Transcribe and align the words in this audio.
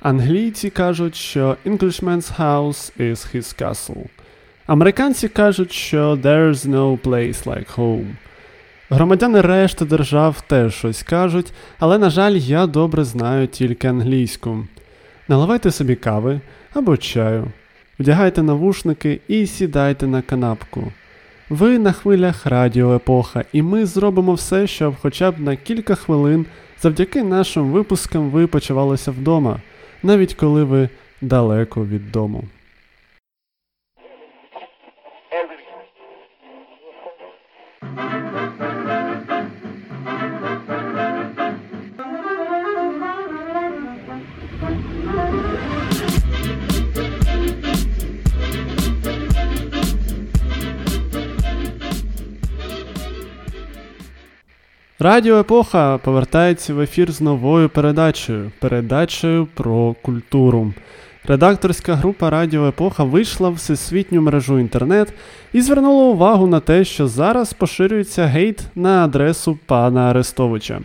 Англійці 0.00 0.70
кажуть, 0.70 1.16
що 1.16 1.56
Englishman's 1.66 2.38
house 2.38 2.92
is 3.00 3.36
his 3.36 3.62
castle. 3.62 4.04
Американці 4.66 5.28
кажуть, 5.28 5.72
що 5.72 6.14
there's 6.14 6.66
no 6.66 6.98
place 6.98 7.44
like 7.44 7.76
home. 7.76 8.06
Громадяни 8.90 9.40
решти 9.40 9.84
держав 9.84 10.40
теж 10.40 10.74
щось 10.74 11.02
кажуть, 11.02 11.52
але, 11.78 11.98
на 11.98 12.10
жаль, 12.10 12.32
я 12.32 12.66
добре 12.66 13.04
знаю 13.04 13.46
тільки 13.46 13.88
англійську. 13.88 14.66
Наливайте 15.28 15.70
собі 15.70 15.94
кави 15.94 16.40
або 16.74 16.96
чаю, 16.96 17.46
вдягайте 17.98 18.42
навушники 18.42 19.20
і 19.28 19.46
сідайте 19.46 20.06
на 20.06 20.22
канапку. 20.22 20.92
Ви 21.48 21.78
на 21.78 21.92
хвилях 21.92 22.46
радіо 22.46 22.94
епоха, 22.94 23.44
і 23.52 23.62
ми 23.62 23.86
зробимо 23.86 24.34
все, 24.34 24.66
щоб 24.66 24.94
хоча 25.02 25.30
б 25.30 25.40
на 25.40 25.56
кілька 25.56 25.94
хвилин 25.94 26.46
завдяки 26.82 27.22
нашим 27.22 27.70
випускам 27.70 28.30
ви 28.30 28.46
почувалися 28.46 29.10
вдома, 29.10 29.60
навіть 30.02 30.34
коли 30.34 30.64
ви 30.64 30.88
далеко 31.20 31.86
від 31.86 32.12
дому. 32.12 32.44
Радіо 55.02 55.38
Епоха 55.38 55.98
повертається 55.98 56.74
в 56.74 56.80
ефір 56.80 57.12
з 57.12 57.20
новою 57.20 57.68
передачею 57.68 58.52
передачею 58.58 59.48
про 59.54 59.94
культуру. 60.02 60.72
Редакторська 61.24 61.94
група 61.94 62.30
Радіо 62.30 62.68
Епоха 62.68 63.04
вийшла 63.04 63.48
в 63.48 63.54
всесвітню 63.54 64.22
мережу 64.22 64.58
інтернет 64.58 65.12
і 65.52 65.60
звернула 65.60 66.04
увагу 66.04 66.46
на 66.46 66.60
те, 66.60 66.84
що 66.84 67.08
зараз 67.08 67.52
поширюється 67.52 68.26
гейт 68.26 68.62
на 68.74 69.04
адресу 69.04 69.58
пана 69.66 70.10
Арестовича. 70.10 70.80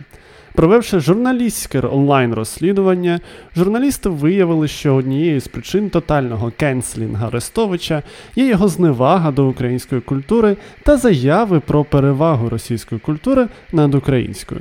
Провівши 0.56 1.00
журналістське 1.00 1.80
онлайн-розслідування, 1.80 3.20
журналісти 3.56 4.08
виявили, 4.08 4.68
що 4.68 4.94
однією 4.94 5.40
з 5.40 5.48
причин 5.48 5.90
тотального 5.90 6.52
кенслінга 6.56 7.26
Арестовича 7.26 8.02
є 8.36 8.46
його 8.46 8.68
зневага 8.68 9.30
до 9.30 9.48
української 9.48 10.00
культури 10.00 10.56
та 10.82 10.96
заяви 10.96 11.60
про 11.60 11.84
перевагу 11.84 12.48
російської 12.48 13.00
культури 13.00 13.48
над 13.72 13.94
українською. 13.94 14.60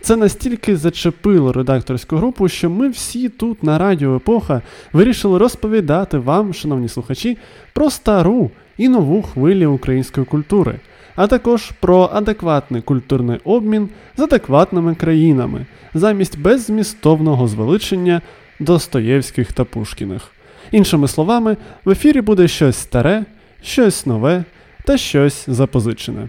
Це 0.00 0.16
настільки 0.16 0.76
зачепило 0.76 1.52
редакторську 1.52 2.16
групу, 2.16 2.48
що 2.48 2.70
ми 2.70 2.88
всі 2.88 3.28
тут 3.28 3.62
на 3.62 3.78
Радіо 3.78 4.16
Епоха 4.16 4.62
вирішили 4.92 5.38
розповідати 5.38 6.18
вам, 6.18 6.54
шановні 6.54 6.88
слухачі, 6.88 7.38
про 7.72 7.90
стару 7.90 8.50
і 8.78 8.88
нову 8.88 9.22
хвилю 9.22 9.72
української 9.72 10.26
культури 10.26 10.78
а 11.16 11.26
також 11.26 11.70
про 11.80 12.10
адекватний 12.12 12.82
культурний 12.82 13.38
обмін 13.44 13.88
з 14.16 14.20
адекватними 14.20 14.94
країнами 14.94 15.66
замість 15.94 16.38
беззмістовного 16.38 17.48
звеличення 17.48 18.22
Достоєвських 18.60 19.52
та 19.52 19.64
Пушкіних. 19.64 20.30
Іншими 20.72 21.08
словами, 21.08 21.56
в 21.84 21.90
ефірі 21.90 22.20
буде 22.20 22.48
щось 22.48 22.76
старе, 22.76 23.24
щось 23.62 24.06
нове 24.06 24.44
та 24.84 24.96
щось 24.96 25.44
запозичене. 25.46 26.28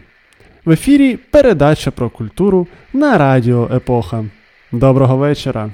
В 0.66 0.72
ефірі 0.72 1.18
передача 1.18 1.92
про 1.92 2.10
культуру 2.10 2.68
на 2.94 3.18
Радіо 3.18 3.70
Епоха. 3.74 4.26
Доброго 4.72 5.18
вечора! 5.18 5.72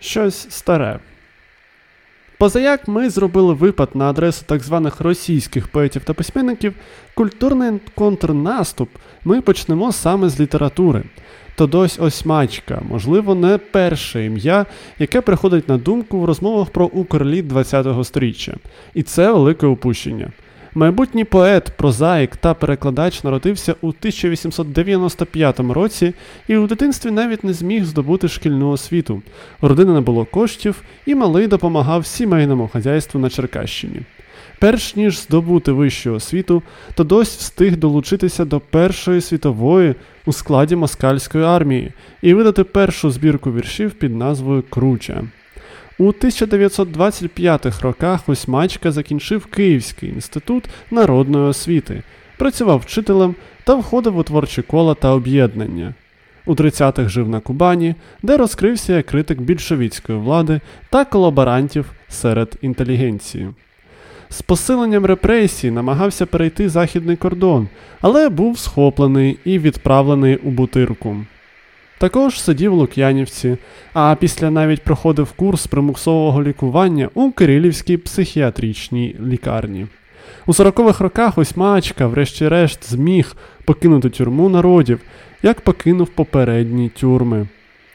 Щось 0.00 0.46
старе. 0.50 0.98
Позаяк 2.38 2.88
ми 2.88 3.10
зробили 3.10 3.54
випад 3.54 3.88
на 3.94 4.10
адресу 4.10 4.44
так 4.46 4.62
званих 4.62 5.00
російських 5.00 5.68
поетів 5.68 6.04
та 6.04 6.14
письменників, 6.14 6.74
культурний 7.14 7.80
контрнаступ 7.94 8.88
ми 9.24 9.40
почнемо 9.40 9.92
саме 9.92 10.28
з 10.28 10.40
літератури. 10.40 11.02
То 11.56 11.66
дось 11.66 11.98
Осьмачка, 12.00 12.82
можливо, 12.88 13.34
не 13.34 13.58
перше 13.58 14.24
ім'я, 14.24 14.66
яке 14.98 15.20
приходить 15.20 15.68
на 15.68 15.78
думку 15.78 16.20
в 16.20 16.24
розмовах 16.24 16.70
про 16.70 16.86
Укрліт 16.86 17.52
ХХ 17.52 18.04
століття. 18.04 18.54
І 18.94 19.02
це 19.02 19.32
велике 19.32 19.66
упущення. 19.66 20.32
Майбутній 20.74 21.24
поет, 21.24 21.72
прозаїк 21.76 22.36
та 22.36 22.54
перекладач 22.54 23.24
народився 23.24 23.74
у 23.80 23.88
1895 23.88 25.60
році 25.60 26.12
і 26.48 26.56
у 26.56 26.66
дитинстві 26.66 27.10
навіть 27.10 27.44
не 27.44 27.52
зміг 27.52 27.84
здобути 27.84 28.28
шкільну 28.28 28.70
освіту. 28.70 29.22
Родини 29.60 29.92
не 29.92 30.00
було 30.00 30.24
коштів, 30.24 30.82
і 31.06 31.14
малий 31.14 31.46
допомагав 31.46 32.06
сімейному 32.06 32.68
хазяйству 32.72 33.20
на 33.20 33.30
Черкащині. 33.30 34.00
Перш 34.58 34.96
ніж 34.96 35.18
здобути 35.18 35.72
вищу 35.72 36.14
освіту, 36.14 36.62
то 36.94 37.04
дось 37.04 37.36
встиг 37.36 37.76
долучитися 37.76 38.44
до 38.44 38.60
Першої 38.60 39.20
світової 39.20 39.94
у 40.26 40.32
складі 40.32 40.76
москальської 40.76 41.44
армії 41.44 41.92
і 42.22 42.34
видати 42.34 42.64
першу 42.64 43.10
збірку 43.10 43.52
віршів 43.52 43.90
під 43.90 44.16
назвою 44.16 44.64
Круча. 44.70 45.24
У 46.00 46.08
1925 46.08 47.82
роках 47.82 48.28
Осьмачка 48.28 48.92
закінчив 48.92 49.46
Київський 49.46 50.08
інститут 50.08 50.64
народної 50.90 51.44
освіти, 51.44 52.02
працював 52.38 52.78
вчителем 52.78 53.34
та 53.64 53.74
входив 53.74 54.16
у 54.16 54.22
творчі 54.22 54.62
кола 54.62 54.94
та 54.94 55.10
об'єднання. 55.10 55.94
У 56.46 56.54
30-х 56.54 57.08
жив 57.08 57.28
на 57.28 57.40
Кубані, 57.40 57.94
де 58.22 58.36
розкрився 58.36 58.96
як 58.96 59.06
критик 59.06 59.40
більшовіцької 59.40 60.18
влади 60.18 60.60
та 60.90 61.04
колаборантів 61.04 61.92
серед 62.08 62.56
інтелігенції. 62.62 63.48
З 64.28 64.42
посиленням 64.42 65.06
репресій 65.06 65.70
намагався 65.70 66.26
перейти 66.26 66.68
західний 66.68 67.16
кордон, 67.16 67.68
але 68.00 68.28
був 68.28 68.58
схоплений 68.58 69.38
і 69.44 69.58
відправлений 69.58 70.36
у 70.36 70.50
бутирку. 70.50 71.16
Також 72.00 72.40
сидів 72.40 72.72
в 72.72 72.74
Лук'янівці, 72.74 73.56
а 73.92 74.16
після 74.20 74.50
навіть 74.50 74.82
проходив 74.82 75.32
курс 75.32 75.66
примусового 75.66 76.42
лікування 76.42 77.08
у 77.14 77.30
Кирилівській 77.30 77.96
психіатричній 77.96 79.16
лікарні. 79.26 79.86
У 80.46 80.52
40-х 80.52 81.04
роках 81.04 81.38
Осьмачка, 81.38 82.06
врешті-решт, 82.06 82.90
зміг 82.90 83.36
покинути 83.64 84.10
тюрму 84.10 84.48
народів, 84.48 85.00
як 85.42 85.60
покинув 85.60 86.08
попередні 86.08 86.88
тюрми. 86.88 87.48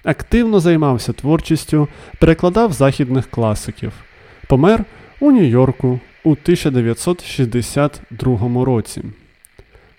Активно 0.03 0.59
займався 0.59 1.13
творчістю, 1.13 1.87
перекладав 2.19 2.73
західних 2.73 3.29
класиків. 3.29 3.91
Помер 4.47 4.83
у 5.19 5.31
Нью-Йорку 5.31 5.99
у 6.23 6.31
1962 6.31 8.65
році. 8.65 9.01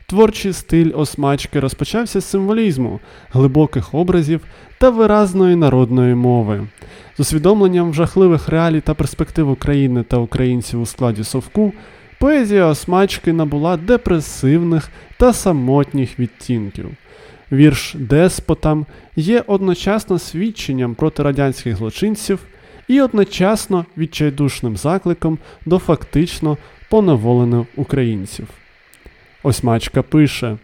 Творчий 0.08 0.52
стиль 0.52 0.92
осмачки 0.94 1.60
розпочався 1.60 2.20
з 2.20 2.24
символізму, 2.24 3.00
глибоких 3.32 3.94
образів 3.94 4.40
та 4.78 4.90
виразної 4.90 5.56
народної 5.56 6.14
мови. 6.14 6.68
З 7.16 7.20
усвідомленням 7.20 7.94
жахливих 7.94 8.48
реалій 8.48 8.80
та 8.80 8.94
перспектив 8.94 9.50
України 9.50 10.02
та 10.02 10.16
українців 10.16 10.80
у 10.80 10.86
складі 10.86 11.24
совку, 11.24 11.72
поезія 12.18 12.66
осмачки 12.66 13.32
набула 13.32 13.76
депресивних 13.76 14.88
та 15.18 15.32
самотніх 15.32 16.18
відтінків. 16.18 16.90
Вірш 17.52 17.94
Деспотам 17.94 18.86
є 19.16 19.44
одночасно 19.46 20.18
свідченням 20.18 20.94
проти 20.94 21.22
радянських 21.22 21.76
злочинців 21.76 22.38
і 22.88 23.00
одночасно 23.00 23.86
відчайдушним 23.98 24.76
закликом 24.76 25.38
до 25.64 25.78
фактично 25.78 26.58
поневолених 26.90 27.66
українців. 27.76 28.48
Ось 29.46 29.62
мачка 29.62 30.02
пише. 30.02 30.56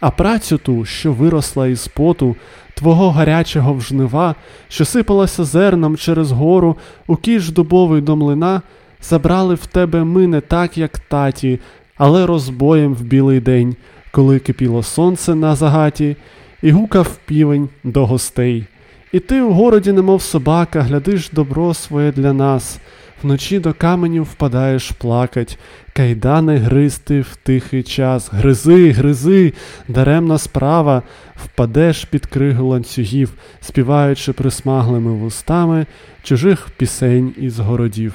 А 0.00 0.10
працю 0.10 0.58
ту, 0.58 0.84
що 0.84 1.12
виросла 1.12 1.66
із 1.66 1.88
поту, 1.88 2.36
твого 2.74 3.10
гарячого 3.10 3.74
вжнива, 3.74 4.34
що 4.68 4.84
сипалася 4.84 5.44
зерном 5.44 5.96
через 5.96 6.30
гору, 6.30 6.76
у 7.06 7.16
кіш 7.16 7.50
дубовий 7.50 8.00
до 8.00 8.16
млина, 8.16 8.62
забрали 9.02 9.54
в 9.54 9.66
тебе 9.66 10.04
ми 10.04 10.26
не 10.26 10.40
так, 10.40 10.78
як 10.78 10.98
таті, 10.98 11.58
але 11.96 12.26
розбоєм 12.26 12.94
в 12.94 13.00
білий 13.00 13.40
день, 13.40 13.76
коли 14.10 14.38
кипіло 14.38 14.82
сонце 14.82 15.34
на 15.34 15.56
загаті, 15.56 16.16
і 16.62 16.70
гукав 16.70 17.16
півень 17.26 17.68
до 17.84 18.06
гостей. 18.06 18.64
І 19.12 19.20
ти 19.20 19.42
у 19.42 19.52
городі, 19.52 19.92
немов 19.92 20.22
собака, 20.22 20.80
глядиш 20.80 21.30
добро 21.30 21.74
своє 21.74 22.12
для 22.12 22.32
нас 22.32 22.78
вночі 23.26 23.58
до 23.58 23.72
каменів 23.72 24.22
впадаєш 24.22 24.90
плакать, 24.90 25.58
кайдани 25.92 26.56
гризти 26.56 27.20
в 27.20 27.36
тихий 27.36 27.82
час. 27.82 28.30
Гризи, 28.32 28.90
гризи, 28.90 29.52
даремна 29.88 30.38
справа, 30.38 31.02
впадеш 31.44 32.04
під 32.04 32.26
кригу 32.26 32.68
ланцюгів, 32.68 33.34
співаючи 33.60 34.32
присмаглими 34.32 35.12
вустами 35.12 35.86
чужих 36.22 36.68
пісень 36.76 37.34
із 37.36 37.58
городів. 37.58 38.14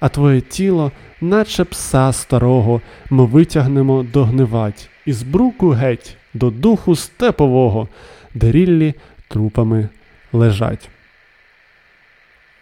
а 0.00 0.08
твоє 0.08 0.40
тіло, 0.40 0.92
наче 1.20 1.64
пса 1.64 2.12
старого, 2.12 2.80
ми 3.10 3.24
витягнемо 3.24 4.06
догнивать, 4.12 4.90
із 5.06 5.22
бруку 5.22 5.68
геть 5.70 6.16
до 6.34 6.50
духу 6.50 6.96
степового, 6.96 7.88
де 8.34 8.52
ріллі 8.52 8.94
трупами 9.28 9.88
лежать. 10.32 10.91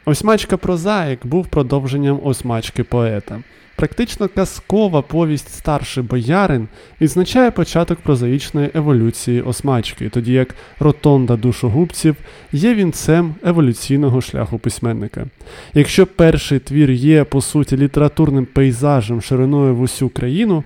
Осьмачка 0.04 0.56
прозаїк 0.56 1.26
був 1.26 1.46
продовженням 1.46 2.20
осьмачки 2.24 2.84
поета. 2.84 3.42
Практично 3.76 4.28
казкова 4.28 5.02
повість 5.02 5.54
старший 5.54 6.02
боярин 6.02 6.68
відзначає 7.00 7.50
початок 7.50 7.98
прозаїчної 7.98 8.70
еволюції 8.74 9.42
осмачки, 9.42 10.08
тоді 10.08 10.32
як 10.32 10.54
ротонда 10.78 11.36
душогубців 11.36 12.16
є 12.52 12.74
вінцем 12.74 13.34
еволюційного 13.44 14.20
шляху 14.20 14.58
письменника. 14.58 15.26
Якщо 15.74 16.06
перший 16.06 16.58
твір 16.58 16.90
є, 16.90 17.24
по 17.24 17.40
суті, 17.40 17.76
літературним 17.76 18.46
пейзажем 18.46 19.20
шириною 19.20 19.74
в 19.74 19.80
усю 19.80 20.08
країну, 20.08 20.64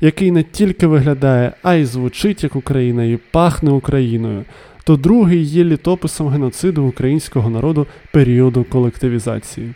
який 0.00 0.30
не 0.30 0.42
тільки 0.42 0.86
виглядає, 0.86 1.52
а 1.62 1.74
й 1.74 1.84
звучить 1.84 2.42
як 2.42 2.56
Україна, 2.56 3.04
і 3.04 3.18
пахне 3.30 3.70
Україною, 3.70 4.44
то 4.84 4.96
другий 4.96 5.42
є 5.42 5.64
літописом 5.64 6.28
геноциду 6.28 6.84
українського 6.84 7.50
народу 7.50 7.86
періоду 8.12 8.64
колективізації. 8.64 9.74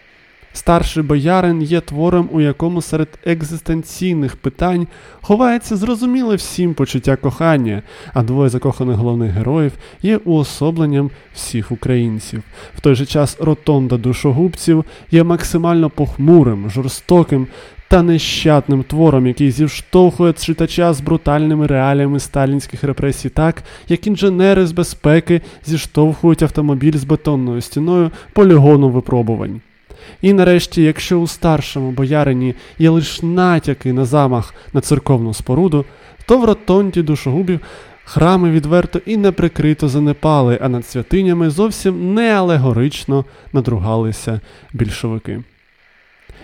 Старший 0.52 1.02
боярин 1.02 1.62
є 1.62 1.80
твором, 1.80 2.28
у 2.32 2.40
якому 2.40 2.82
серед 2.82 3.08
екзистенційних 3.24 4.36
питань 4.36 4.86
ховається 5.20 5.76
зрозуміле 5.76 6.36
всім 6.36 6.74
почуття 6.74 7.16
кохання, 7.16 7.82
а 8.14 8.22
двоє 8.22 8.48
закоханих 8.48 8.96
головних 8.96 9.32
героїв 9.32 9.72
є 10.02 10.16
уособленням 10.16 11.10
всіх 11.34 11.72
українців. 11.72 12.42
В 12.76 12.80
той 12.80 12.94
же 12.94 13.06
час 13.06 13.36
ротонда 13.40 13.96
душогубців 13.96 14.84
є 15.10 15.24
максимально 15.24 15.90
похмурим, 15.90 16.70
жорстоким 16.70 17.46
та 17.88 18.02
нещадним 18.02 18.82
твором, 18.82 19.26
який 19.26 19.50
зіштовхує 19.50 20.32
читача 20.32 20.92
з 20.92 21.00
брутальними 21.00 21.66
реаліями 21.66 22.20
сталінських 22.20 22.84
репресій, 22.84 23.28
так 23.28 23.62
як 23.88 24.06
інженери 24.06 24.66
з 24.66 24.72
безпеки 24.72 25.40
зіштовхують 25.66 26.42
автомобіль 26.42 26.96
з 26.96 27.04
бетонною 27.04 27.60
стіною 27.60 28.10
полігону 28.32 28.88
випробувань. 28.88 29.60
І 30.22 30.32
нарешті, 30.32 30.82
якщо 30.82 31.20
у 31.20 31.26
старшому 31.26 31.90
боярині 31.90 32.54
є 32.78 32.90
лише 32.90 33.26
натяки 33.26 33.92
на 33.92 34.04
замах 34.04 34.54
на 34.72 34.80
церковну 34.80 35.34
споруду, 35.34 35.84
то 36.26 36.38
в 36.38 36.44
ротонді 36.44 37.02
душогубів 37.02 37.60
храми 38.04 38.50
відверто 38.50 39.00
і 39.06 39.16
неприкрито 39.16 39.88
занепали, 39.88 40.58
а 40.62 40.68
над 40.68 40.86
святинями 40.86 41.50
зовсім 41.50 42.14
не 42.14 42.32
алегорично 42.32 43.24
надругалися 43.52 44.40
більшовики. 44.72 45.42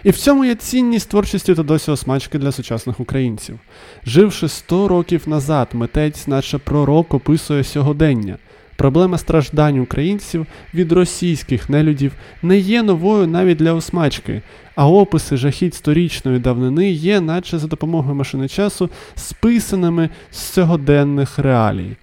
І 0.04 0.10
в 0.10 0.16
цьому 0.16 0.44
є 0.44 0.54
цінність 0.54 1.10
творчості 1.10 1.54
та 1.54 1.62
досі 1.62 1.90
осмачки 1.90 2.38
для 2.38 2.52
сучасних 2.52 3.00
українців. 3.00 3.58
Живши 4.06 4.48
100 4.48 4.88
років 4.88 5.22
назад, 5.26 5.68
митець, 5.72 6.26
наче 6.26 6.58
пророк, 6.58 7.14
описує 7.14 7.64
сьогодення. 7.64 8.36
Проблема 8.76 9.18
страждань 9.18 9.78
українців 9.78 10.46
від 10.74 10.92
російських 10.92 11.70
нелюдів 11.70 12.12
не 12.42 12.58
є 12.58 12.82
новою 12.82 13.26
навіть 13.26 13.58
для 13.58 13.72
осмачки, 13.72 14.42
а 14.74 14.88
описи 14.88 15.36
жахіть 15.36 15.74
сторічної 15.74 16.38
давнини 16.38 16.90
є, 16.90 17.20
наче 17.20 17.58
за 17.58 17.66
допомогою 17.66 18.14
машини 18.14 18.48
часу, 18.48 18.90
списаними 19.14 20.08
з 20.30 20.38
сьогоденних 20.38 21.38
реалій. 21.38 21.96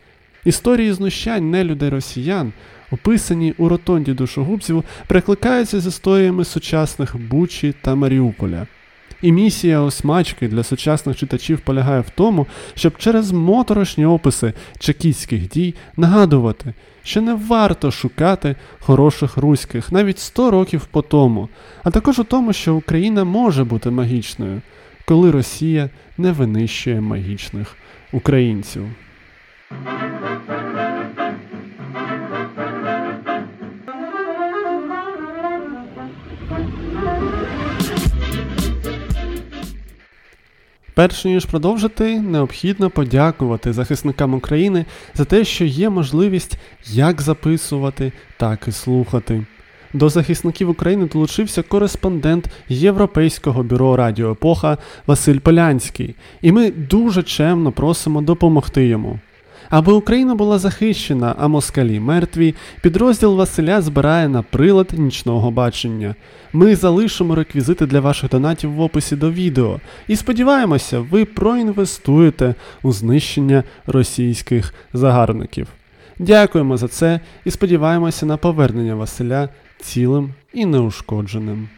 Історії 0.46 0.94
знущань 0.94 1.50
нелюдей 1.50 1.90
росіян, 1.90 2.54
описані 2.92 3.54
у 3.58 3.70
ротонді 3.70 4.14
душогубців, 4.14 4.84
перекликаються 5.08 5.80
з 5.80 5.88
історіями 5.88 6.46
сучасних 6.46 7.18
Бучі 7.18 7.74
та 7.82 7.96
Маріуполя. 7.96 8.68
І 9.22 9.32
місія 9.32 9.80
осмачки 9.80 10.48
для 10.48 10.64
сучасних 10.64 11.18
читачів 11.18 11.60
полягає 11.60 12.02
в 12.02 12.10
тому, 12.10 12.48
щоб 12.76 12.98
через 12.98 13.32
моторошні 13.32 14.06
описи 14.06 14.54
чекістських 14.80 15.50
дій 15.50 15.76
нагадувати, 15.98 16.74
що 17.04 17.22
не 17.22 17.34
варто 17.34 17.92
шукати 17.92 18.56
хороших 18.80 19.38
руських 19.38 19.92
навіть 19.92 20.20
100 20.20 20.52
років 20.52 20.86
по 20.86 21.02
тому, 21.02 21.50
а 21.84 21.92
також 21.92 22.20
у 22.20 22.24
тому, 22.24 22.54
що 22.54 22.76
Україна 22.76 23.24
може 23.24 23.64
бути 23.64 23.90
магічною, 23.90 24.62
коли 25.06 25.32
Росія 25.32 25.90
не 26.18 26.32
винищує 26.32 27.02
магічних 27.02 27.76
українців. 28.12 28.86
Перш 40.94 41.26
ніж 41.26 41.46
продовжити, 41.46 42.20
необхідно 42.20 42.90
подякувати 42.90 43.74
захисникам 43.74 44.34
України 44.34 44.86
за 45.16 45.26
те, 45.26 45.46
що 45.46 45.66
є 45.66 45.90
можливість 45.90 46.58
як 46.86 47.22
записувати, 47.22 48.12
так 48.38 48.68
і 48.68 48.72
слухати. 48.72 49.46
До 49.94 50.10
захисників 50.10 50.70
України 50.70 51.10
долучився 51.14 51.62
кореспондент 51.62 52.50
Європейського 52.70 53.64
бюро 53.64 53.96
Радіо 53.96 54.32
Епоха 54.32 54.78
Василь 55.08 55.40
Полянський, 55.40 56.16
і 56.42 56.52
ми 56.52 56.72
дуже 56.72 57.24
чемно 57.24 57.72
просимо 57.72 58.22
допомогти 58.22 58.88
йому. 58.88 59.20
Аби 59.72 59.94
Україна 59.94 60.36
була 60.36 60.60
захищена, 60.60 61.36
а 61.38 61.48
москалі 61.48 62.00
мертві, 62.00 62.56
підрозділ 62.82 63.36
Василя 63.36 63.82
збирає 63.82 64.30
на 64.30 64.42
прилад 64.42 64.88
нічного 64.98 65.52
бачення. 65.52 66.16
Ми 66.54 66.76
залишимо 66.76 67.36
реквізити 67.36 67.86
для 67.86 68.00
ваших 68.00 68.30
донатів 68.30 68.72
в 68.72 68.82
описі 68.82 69.16
до 69.16 69.32
відео 69.32 69.80
і 70.08 70.16
сподіваємося, 70.16 71.00
ви 71.00 71.26
проінвестуєте 71.26 72.56
у 72.84 72.92
знищення 72.92 73.64
російських 73.88 74.74
загарбників. 74.94 75.68
Дякуємо 76.20 76.78
за 76.78 76.88
це 76.88 77.20
і 77.46 77.52
сподіваємося 77.52 78.26
на 78.26 78.38
повернення 78.38 78.96
Василя 78.96 79.50
цілим 79.80 80.34
і 80.54 80.66
неушкодженим. 80.66 81.70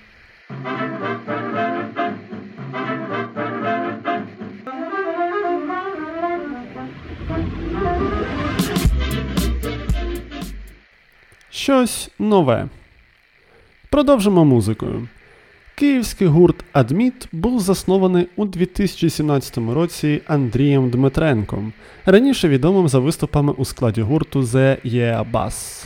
Щось 11.63 12.09
нове. 12.19 12.69
Продовжимо 13.89 14.45
музикою. 14.45 15.07
Київський 15.75 16.27
гурт 16.27 16.65
Адміт 16.73 17.27
був 17.31 17.59
заснований 17.59 18.27
у 18.35 18.45
2017 18.45 19.57
році 19.57 20.21
Андрієм 20.27 20.89
Дмитренком, 20.89 21.73
раніше 22.05 22.49
відомим 22.49 22.87
за 22.87 22.99
виступами 22.99 23.53
у 23.57 23.65
складі 23.65 24.01
гурту 24.01 24.41
The 24.41 24.77
Yeah 24.85 25.31
Bass. 25.31 25.85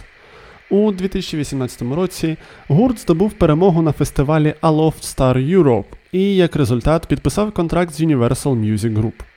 У 0.69 0.91
2018 0.91 1.81
році 1.81 2.37
гурт 2.67 2.99
здобув 2.99 3.33
перемогу 3.33 3.81
на 3.81 3.91
фестивалі 3.91 4.53
Aloft 4.61 5.15
Star 5.17 5.57
Europe 5.57 5.85
і 6.11 6.35
як 6.35 6.55
результат 6.55 7.07
підписав 7.07 7.51
контракт 7.51 7.93
з 7.93 8.01
Universal 8.01 8.55
Music 8.55 8.93
Group. 8.93 9.36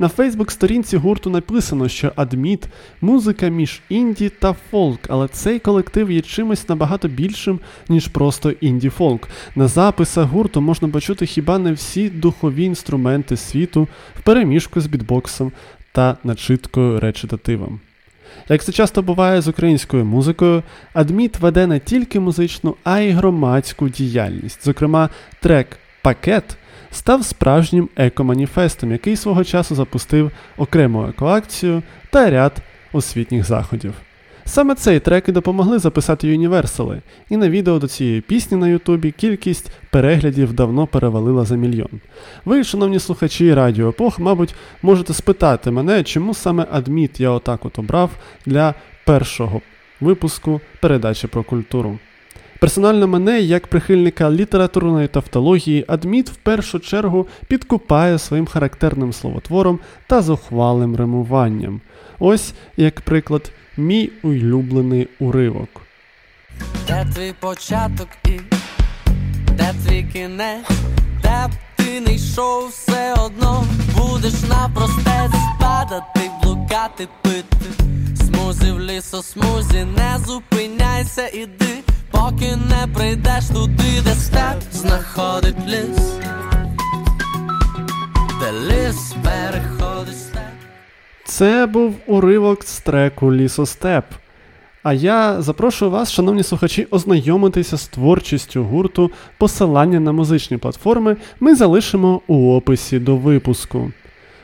На 0.00 0.08
Фейсбук-сторінці 0.08 0.96
гурту 0.96 1.30
написано, 1.30 1.88
що 1.88 2.12
адміт 2.16 2.68
музика 3.00 3.48
між 3.48 3.80
інді 3.88 4.28
та 4.28 4.52
фолк, 4.70 5.00
але 5.08 5.28
цей 5.28 5.58
колектив 5.58 6.10
є 6.10 6.20
чимось 6.20 6.68
набагато 6.68 7.08
більшим, 7.08 7.60
ніж 7.88 8.08
просто 8.08 8.50
інді-фолк. 8.50 9.28
На 9.56 9.68
записах 9.68 10.28
гурту 10.28 10.60
можна 10.60 10.88
почути 10.88 11.26
хіба 11.26 11.58
не 11.58 11.72
всі 11.72 12.10
духові 12.10 12.64
інструменти 12.64 13.36
світу 13.36 13.88
в 14.18 14.22
переміжку 14.22 14.80
з 14.80 14.86
бітбоксом 14.86 15.52
та 15.92 16.16
начиткою 16.24 17.00
речитативом. 17.00 17.80
Як 18.48 18.64
це 18.64 18.72
часто 18.72 19.02
буває 19.02 19.40
з 19.40 19.48
українською 19.48 20.04
музикою, 20.04 20.62
Адміт 20.92 21.40
веде 21.40 21.66
не 21.66 21.78
тільки 21.78 22.20
музичну, 22.20 22.76
а 22.84 22.98
й 23.00 23.10
громадську 23.10 23.88
діяльність. 23.88 24.64
Зокрема, 24.64 25.08
трек 25.40 25.78
Пакет 26.02 26.56
став 26.90 27.24
справжнім 27.24 27.88
екоманіфестом, 27.96 28.92
який 28.92 29.16
свого 29.16 29.44
часу 29.44 29.74
запустив 29.74 30.30
окрему 30.56 31.06
екоакцію 31.06 31.82
та 32.10 32.30
ряд 32.30 32.52
освітніх 32.92 33.44
заходів. 33.44 33.94
Саме 34.48 34.74
цей 34.74 35.00
трек 35.00 35.28
і 35.28 35.32
допомогли 35.32 35.78
записати 35.78 36.28
Юніверсали, 36.28 37.02
і 37.30 37.36
на 37.36 37.48
відео 37.48 37.78
до 37.78 37.88
цієї 37.88 38.20
пісні 38.20 38.56
на 38.56 38.68
Ютубі 38.68 39.10
кількість 39.10 39.70
переглядів 39.90 40.52
давно 40.52 40.86
перевалила 40.86 41.44
за 41.44 41.56
мільйон. 41.56 42.00
Ви, 42.44 42.64
шановні 42.64 42.98
слухачі 42.98 43.54
Радіо 43.54 43.88
Епох, 43.88 44.18
мабуть, 44.18 44.54
можете 44.82 45.14
спитати 45.14 45.70
мене, 45.70 46.02
чому 46.02 46.34
саме 46.34 46.66
адміт 46.70 47.20
я 47.20 47.30
отак 47.30 47.64
от 47.64 47.78
обрав 47.78 48.10
для 48.46 48.74
першого 49.04 49.60
випуску 50.00 50.60
передачі 50.80 51.26
про 51.26 51.42
культуру. 51.42 51.98
Персонально 52.60 53.08
мене, 53.08 53.40
як 53.40 53.66
прихильника 53.66 54.30
літературної 54.30 55.08
тавтології, 55.08 55.84
адміт 55.88 56.30
в 56.30 56.36
першу 56.36 56.78
чергу 56.78 57.26
підкупає 57.48 58.18
своїм 58.18 58.46
характерним 58.46 59.12
словотвором 59.12 59.78
та 60.06 60.22
зухвалим 60.22 60.96
римуванням. 60.96 61.80
Ось, 62.18 62.54
як 62.76 63.00
приклад, 63.00 63.52
мій 63.76 64.10
улюблений 64.22 65.08
уривок. 65.18 65.68
Де 66.86 67.06
твій 67.14 67.34
початок 67.40 68.08
і 68.24 68.40
де 69.52 69.74
твій 69.86 70.06
кінець, 70.12 70.68
де 71.22 71.46
б 71.48 71.50
ти 71.76 72.00
не 72.00 72.14
йшов 72.14 72.68
все 72.68 73.14
одно, 73.14 73.64
будеш 73.96 74.42
напростець 74.48 75.40
падати, 75.60 76.30
блукати, 76.42 77.08
пити. 77.22 77.56
Смузі 78.16 78.70
в 78.70 78.80
лісо, 78.80 79.22
смузі, 79.22 79.86
не 79.96 80.18
зупиняйся, 80.26 81.28
іди, 81.28 81.77
поки 82.10 82.56
не 82.56 82.94
прийдеш 82.94 83.46
туди, 83.46 84.02
де 84.04 84.14
степ 84.14 84.62
знаходить 84.72 85.66
ліс, 85.66 86.18
де 88.40 88.52
ліс 88.68 89.14
переходить 89.22 90.18
степ. 90.18 90.42
Це 91.24 91.66
був 91.66 91.94
уривок 92.06 92.64
з 92.64 92.80
треку 92.80 93.32
Лісостеп. 93.32 94.04
А 94.82 94.92
я 94.92 95.42
запрошую 95.42 95.90
вас, 95.90 96.12
шановні 96.12 96.42
слухачі, 96.42 96.86
ознайомитися 96.90 97.76
з 97.76 97.88
творчістю 97.88 98.64
гурту. 98.64 99.10
Посилання 99.38 100.00
на 100.00 100.12
музичні 100.12 100.56
платформи 100.56 101.16
ми 101.40 101.54
залишимо 101.54 102.20
у 102.26 102.54
описі 102.54 102.98
до 102.98 103.16
випуску. 103.16 103.92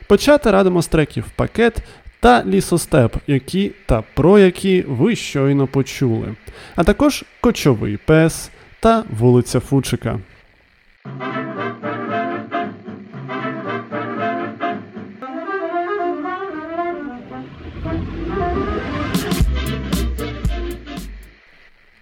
Почати 0.09 0.51
радимо 0.51 0.83
з 0.83 0.87
треків 0.87 1.25
пакет 1.37 1.77
та 2.25 2.45
лісостеп, 2.45 3.17
які 3.27 3.73
та 3.87 4.03
про 4.15 4.39
які 4.39 4.83
ви 4.89 5.17
щойно 5.17 5.67
почули, 5.67 6.35
а 6.77 6.85
також 6.85 7.25
кочовий 7.41 7.97
пес 7.97 8.51
та 8.81 9.05
вулиця 9.19 9.61
Фучика. 9.61 10.21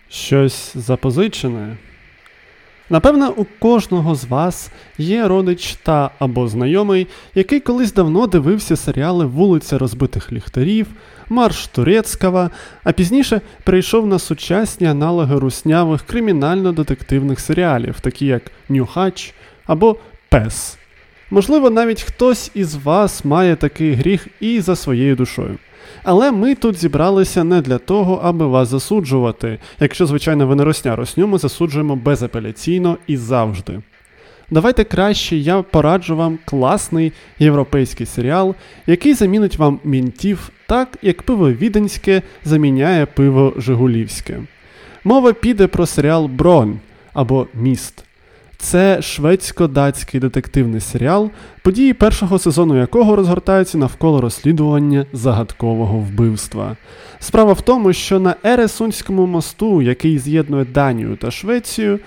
Щось 0.08 0.76
запозичене. 0.76 1.76
Напевно, 2.92 3.34
у 3.36 3.44
кожного 3.58 4.14
з 4.14 4.24
вас 4.24 4.70
є 4.98 5.28
родич 5.28 5.76
та 5.82 6.10
або 6.18 6.48
знайомий, 6.48 7.06
який 7.34 7.60
колись 7.60 7.92
давно 7.92 8.26
дивився 8.26 8.76
серіали 8.76 9.26
Вулиця 9.26 9.78
розбитих 9.78 10.32
ліхтарів, 10.32 10.86
Марш 11.28 11.66
Турецького, 11.66 12.50
а 12.84 12.92
пізніше 12.92 13.40
перейшов 13.64 14.06
на 14.06 14.18
сучасні 14.18 14.86
аналоги 14.86 15.38
руснявих 15.38 16.04
кримінально-детективних 16.12 17.38
серіалів, 17.38 18.00
такі 18.00 18.26
як 18.26 18.42
Нюхач 18.68 19.34
або 19.66 19.96
Пес. 20.28 20.78
Можливо, 21.30 21.70
навіть 21.70 22.02
хтось 22.02 22.50
із 22.54 22.74
вас 22.74 23.24
має 23.24 23.56
такий 23.56 23.92
гріх 23.92 24.28
і 24.40 24.60
за 24.60 24.76
своєю 24.76 25.16
душою. 25.16 25.58
Але 26.02 26.32
ми 26.32 26.54
тут 26.54 26.76
зібралися 26.76 27.44
не 27.44 27.60
для 27.60 27.78
того, 27.78 28.20
аби 28.22 28.46
вас 28.46 28.68
засуджувати. 28.68 29.58
Якщо, 29.80 30.06
звичайно, 30.06 30.46
ви 30.46 30.54
не 30.54 30.64
росня 30.64 30.96
росню, 30.96 31.26
ми 31.26 31.38
засуджуємо 31.38 31.96
безапеляційно 31.96 32.98
і 33.06 33.16
завжди. 33.16 33.80
Давайте 34.50 34.84
краще 34.84 35.36
я 35.36 35.62
пораджу 35.62 36.16
вам 36.16 36.38
класний 36.44 37.12
європейський 37.38 38.06
серіал, 38.06 38.54
який 38.86 39.14
замінить 39.14 39.58
вам 39.58 39.80
мінтів 39.84 40.50
так, 40.66 40.98
як 41.02 41.22
пиво 41.22 41.52
віденське 41.52 42.22
заміняє 42.44 43.06
пиво 43.06 43.52
Жигулівське. 43.56 44.40
Мова 45.04 45.32
піде 45.32 45.66
про 45.66 45.86
серіал 45.86 46.26
Бронь 46.26 46.80
або 47.12 47.46
Міст. 47.54 48.04
Це 48.62 49.00
шведсько-датський 49.00 50.20
детективний 50.20 50.80
серіал, 50.80 51.30
події 51.62 51.92
першого 51.92 52.38
сезону 52.38 52.78
якого 52.78 53.16
розгортаються 53.16 53.78
навколо 53.78 54.20
розслідування 54.20 55.06
загадкового 55.12 55.98
вбивства. 55.98 56.76
Справа 57.18 57.52
в 57.52 57.60
тому, 57.60 57.92
що 57.92 58.20
на 58.20 58.36
Ересунському 58.44 59.26
мосту, 59.26 59.82
який 59.82 60.18
з'єднує 60.18 60.64
Данію 60.64 61.16
та 61.16 61.30
Швецію, 61.30 61.98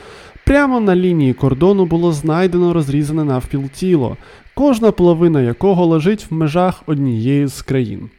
прямо 0.45 0.79
на 0.79 0.95
лінії 0.95 1.33
кордону 1.33 1.85
було 1.85 2.11
знайдено 2.11 2.73
розрізане 2.73 3.23
навпіл 3.23 3.63
тіло, 3.69 4.17
кожна 4.53 4.91
половина 4.91 5.41
якого 5.41 5.85
лежить 5.85 6.27
в 6.29 6.33
межах 6.33 6.83
однієї 6.85 7.47
з 7.47 7.61
країн. 7.61 8.09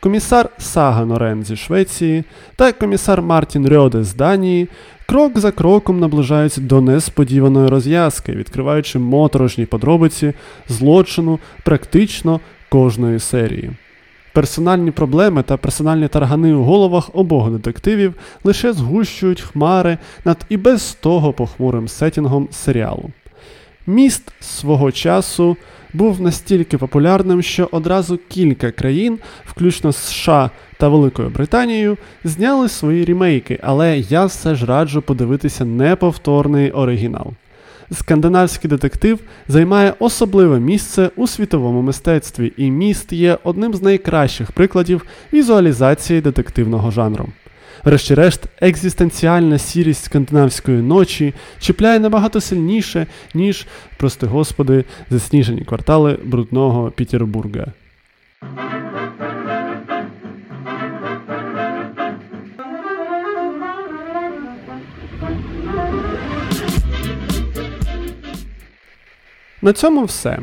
Комісар 0.00 0.48
Сага 0.58 1.04
Норен 1.04 1.44
зі 1.44 1.56
Швеції 1.56 2.24
та 2.56 2.72
комісар 2.72 3.22
Мартін 3.22 3.68
Рьоде 3.68 4.04
з 4.04 4.14
Данії 4.14 4.68
крок 5.06 5.38
за 5.38 5.52
кроком 5.52 6.00
наближаються 6.00 6.60
до 6.60 6.80
несподіваної 6.80 7.68
розв'язки, 7.68 8.32
відкриваючи 8.32 8.98
моторошні 8.98 9.66
подробиці 9.66 10.32
злочину 10.68 11.38
практично 11.64 12.40
кожної 12.68 13.18
серії. 13.18 13.70
Персональні 14.32 14.90
проблеми 14.90 15.42
та 15.42 15.56
персональні 15.56 16.08
таргани 16.08 16.54
у 16.54 16.62
головах 16.62 17.10
обох 17.12 17.50
детективів 17.50 18.14
лише 18.44 18.72
згущують 18.72 19.40
хмари 19.40 19.98
над 20.24 20.46
і 20.48 20.56
без 20.56 20.94
того 20.94 21.32
похмурим 21.32 21.88
сетінгом 21.88 22.48
серіалу. 22.50 23.10
Міст 23.86 24.32
свого 24.40 24.92
часу 24.92 25.56
був 25.92 26.20
настільки 26.20 26.78
популярним, 26.78 27.42
що 27.42 27.68
одразу 27.72 28.18
кілька 28.28 28.70
країн, 28.70 29.18
включно 29.44 29.92
з 29.92 29.96
США 29.96 30.50
та 30.78 30.88
Великою 30.88 31.30
Британією, 31.30 31.96
зняли 32.24 32.68
свої 32.68 33.04
рімейки, 33.04 33.58
але 33.62 33.98
я 33.98 34.24
все 34.24 34.54
ж 34.54 34.66
раджу 34.66 35.02
подивитися 35.06 35.64
неповторний 35.64 36.70
оригінал. 36.70 37.32
Скандинавський 37.92 38.70
детектив 38.70 39.20
займає 39.48 39.94
особливе 39.98 40.60
місце 40.60 41.10
у 41.16 41.26
світовому 41.26 41.82
мистецтві, 41.82 42.52
і 42.56 42.70
міст 42.70 43.12
є 43.12 43.38
одним 43.44 43.74
з 43.74 43.82
найкращих 43.82 44.52
прикладів 44.52 45.06
візуалізації 45.32 46.20
детективного 46.20 46.90
жанру. 46.90 47.28
Врешті-решт, 47.84 48.40
екзистенціальна 48.60 49.58
сірість 49.58 50.04
скандинавської 50.04 50.82
ночі 50.82 51.34
чіпляє 51.60 51.98
набагато 51.98 52.40
сильніше, 52.40 53.06
ніж, 53.34 53.66
прости 53.96 54.26
господи, 54.26 54.84
засніжені 55.10 55.60
квартали 55.60 56.18
брудного 56.24 56.90
Пітербурга. 56.90 57.66
На 69.62 69.72
цьому 69.72 70.04
все. 70.04 70.38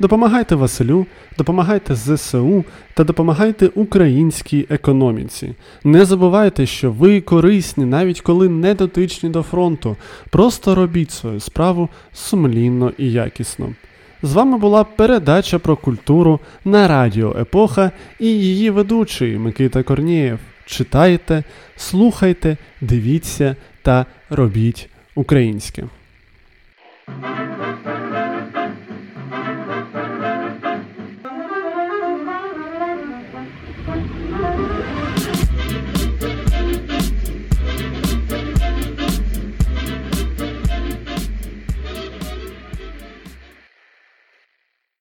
Допомагайте 0.00 0.54
Василю, 0.54 1.06
допомагайте 1.38 1.94
ЗСУ 1.94 2.64
та 2.94 3.04
допомагайте 3.04 3.66
українській 3.66 4.66
економіці. 4.70 5.54
Не 5.84 6.04
забувайте, 6.04 6.66
що 6.66 6.92
ви 6.92 7.20
корисні, 7.20 7.84
навіть 7.84 8.20
коли 8.20 8.48
не 8.48 8.74
дотичні 8.74 9.28
до 9.28 9.42
фронту. 9.42 9.96
Просто 10.30 10.74
робіть 10.74 11.10
свою 11.10 11.40
справу 11.40 11.88
сумлінно 12.12 12.92
і 12.98 13.12
якісно. 13.12 13.74
З 14.22 14.32
вами 14.32 14.58
була 14.58 14.84
передача 14.84 15.58
про 15.58 15.76
культуру 15.76 16.40
на 16.64 16.88
Радіо 16.88 17.36
Епоха 17.40 17.90
і 18.18 18.26
її 18.26 18.70
ведучий 18.70 19.38
Микита 19.38 19.82
Корнієв. 19.82 20.38
Читайте, 20.66 21.44
слухайте, 21.76 22.56
дивіться 22.80 23.56
та 23.82 24.06
робіть 24.30 24.88
українське. 25.14 25.84